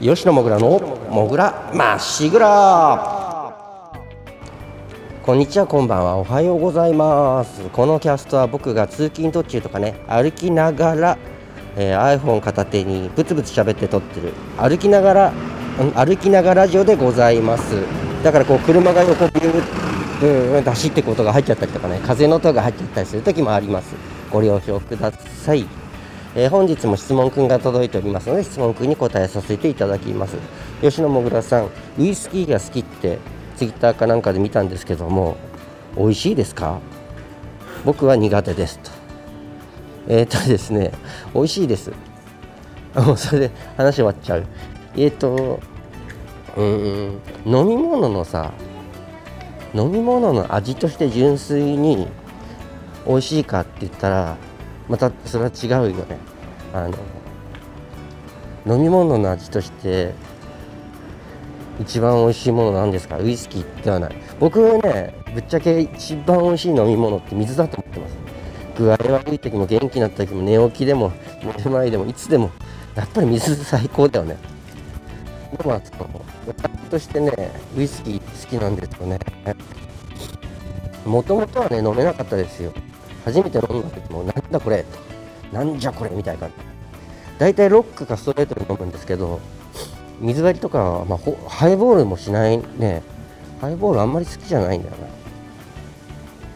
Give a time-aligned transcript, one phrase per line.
[0.00, 3.54] 吉野もぐらのもぐらまっしぐら。
[5.22, 6.16] こんにちはこんばんは。
[6.16, 7.68] おはようございます。
[7.68, 11.18] このキャストは僕が通勤途中とかね歩きながら、
[11.76, 14.32] えー、iPhone 片手にブツブツ喋って撮ってる。
[14.56, 15.32] 歩きながら
[15.94, 17.74] 歩きながらラジオでございます。
[18.24, 23.94] だからこう車が横ビューうん走っていく音が入っちゃったりとかね風の音が入っちゃったりする時もあります。
[24.30, 25.66] ご了承ください。
[26.36, 30.36] えー、本日も質問くんが届いておりますので質問くんに答えさせていただきます。
[30.80, 33.18] 吉野もぐらさんウイスキーが好きって
[33.56, 35.36] ツイッターかなんかで見たんですけども
[35.96, 36.78] 美味しいですか？
[37.84, 38.90] 僕は苦手ですと。
[40.08, 40.92] えっ、とですね
[41.34, 41.92] 美味しいです。
[42.94, 44.46] もうそれで話終わっちゃう。
[44.96, 45.60] えっ、と
[46.56, 48.52] うん飲み物のさ
[49.74, 52.08] 飲み物の味として純粋に
[53.06, 54.36] 美味しいかって言ったら
[54.90, 56.18] またそれは違うよね。
[56.74, 56.88] あ
[58.66, 60.12] の飲み物の味として
[61.80, 63.18] 一番美味しいものなんですか？
[63.18, 64.16] ウイスキーではない。
[64.40, 68.16] 僕はねぶっちゃけ一番美味しい飲み物って水だと思ってます。
[68.76, 72.50] 具合悪い時も元気になった時も寝起きでも寝る前でもいつでも
[72.96, 74.36] やっぱり水最高だよね。
[75.56, 76.24] でもその
[76.90, 77.32] としてね
[77.76, 79.18] ウイスキー好きなんですよね。
[81.06, 82.72] もともとはね飲めなかったですよ。
[83.24, 84.98] 初めて飲んだ時もなんだこれと
[85.52, 86.54] なんじゃこれみたいな感じ。
[87.38, 89.40] 大体ロックかストレートで飲むんですけど
[90.20, 93.02] 水割りとか、まあ、ハイボールもしないね。
[93.60, 94.96] ハイボールあんまり好きじゃないんだよ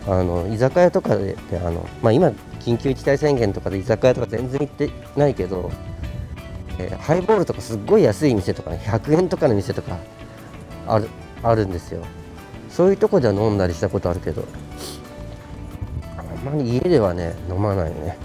[0.07, 0.19] な。
[0.19, 2.29] あの居酒屋とかであの、まあ、今
[2.61, 5.71] 緊急事態宣言とかで居酒屋とか全然行ってないけど、
[6.79, 9.99] えー、ハイボールとかすっごい安い店とか、ね、100円とかの店とか
[10.87, 11.09] ある
[11.43, 12.05] あるんですよ。
[12.69, 14.45] そういうとこでは飲んだりしたことあるけど。
[16.45, 18.19] まり家ではね飲まないね。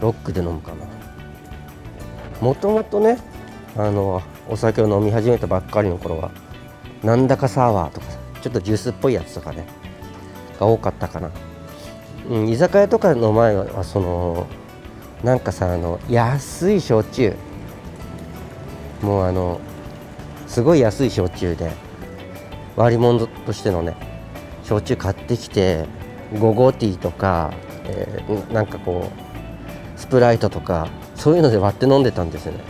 [0.00, 0.86] ロックで飲むかな。
[2.40, 3.18] もともとね
[3.76, 6.30] あのお酒を飲み始めたばっかりの頃は
[7.02, 8.06] なんだかサワーとか
[8.42, 9.66] ちょっとジュースっぽいやつとかね
[10.58, 11.30] が多かったかな、
[12.28, 14.46] うん、居酒屋とかの前はその
[15.24, 17.34] なんかさあの安い焼酎。
[19.02, 19.60] もうあの
[20.48, 21.70] すごい安い焼酎で
[22.74, 23.94] 割り物としてのね
[24.64, 25.86] 焼酎買ってきて
[26.38, 27.52] ゴゴティーとか、
[27.84, 29.10] えー、なんかこ
[29.96, 32.60] うスプライトとかそういうので割って飲んでたんですよね。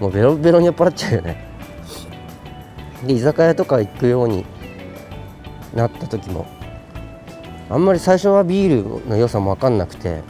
[0.00, 1.44] もうベロベロに酔っ払っちゃうよね。
[3.06, 4.44] で居酒屋とか行くように
[5.74, 6.46] なった時も
[7.70, 10.22] あんまり最初はビールの良さも分かんなくて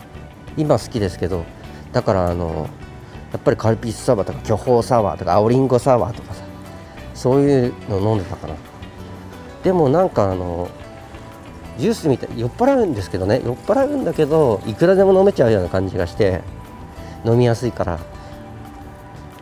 [0.57, 1.45] 今好きですけど
[1.93, 2.69] だからあの
[3.33, 6.43] やっぱりカルピスサワーとか巨峰サワーとか青りんごサワーとかさ
[7.15, 8.55] そういうの飲んでたかな。
[9.63, 10.69] でもなんかあの
[11.79, 16.43] ジュースみたい酔っ払うんですけどね酔っ払うんだけどいくらでも飲めちゃうような感じがして
[17.25, 17.99] 飲みやすいから。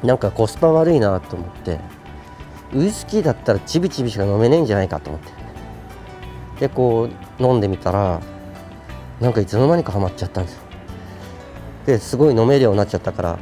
[0.05, 1.81] なんかコスパ悪いなと思って。
[2.75, 5.33] ウイスキーだったらちびちびしか飲めねえんじゃないかと思って。
[6.61, 7.09] でこ
[7.39, 8.21] う飲んでみたら
[9.21, 10.61] なんかいつの間にかハマっちゃったんです
[11.87, 13.39] ですごい飲めるようになっちゃったから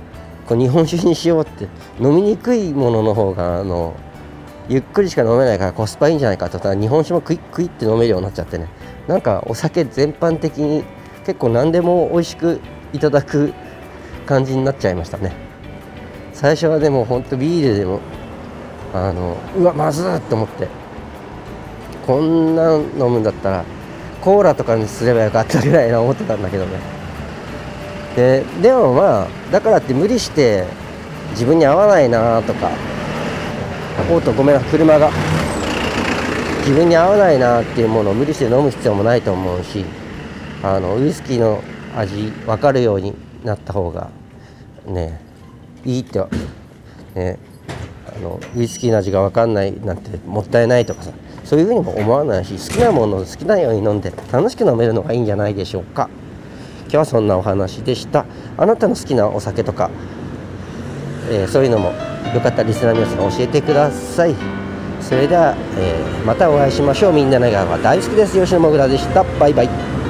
[0.46, 1.68] こう日本酒にしようって
[2.00, 3.94] 飲みにくいものの方があの
[4.68, 8.68] ゆっくりしか飲めないからコスパいいんじゃないかとたら日本酒もクイックイって飲めるようになっちゃってね。
[9.06, 10.84] なんかお酒全般的に
[11.26, 12.60] 結構何でも美味しく
[12.92, 13.52] いただく
[14.26, 15.32] 感じになっちゃいましたね。
[16.32, 18.00] 最初はでもほんとビールでも
[18.94, 20.68] あのうわまずっと思って。
[22.06, 23.64] こんなん飲むんだったら
[24.20, 26.78] コーラとかにすればよかったぐらいな思ってたんだけどね。
[28.14, 30.64] ででもまあだからって無理して
[31.30, 32.70] 自分に合わないなとか
[34.10, 35.10] おっとごめん車が。
[36.64, 39.84] 自分に合わないなっていうものを無理して飲む必要もないと思うし
[40.62, 41.62] あのウイスキーの
[41.94, 44.08] 味分かるようになった方が
[44.86, 45.20] ね
[45.84, 46.24] いいって、
[47.14, 47.38] ね、
[48.16, 51.12] あのウイスキーの味が分かんないなんてもったいないとかさ
[51.44, 56.08] そういうふうにも思わないし好きなものを好きなように飲んで楽しく飲めるのがいいんじゃないでしょうか。
[56.84, 58.24] 今日はそんなお話でした。
[58.56, 59.90] あなたの好きなお酒とか、
[61.28, 61.92] えー、そういうのも
[62.32, 64.34] よかったらリスナーの皆さん教えてください。
[65.00, 67.12] それでは、えー、またお会いしましょう。
[67.12, 68.40] みんなの笑顔が大好きです。
[68.40, 69.22] 吉野もぐらでした。
[69.38, 70.03] バイバイ。